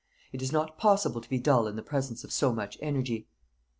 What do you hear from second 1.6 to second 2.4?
in the presence of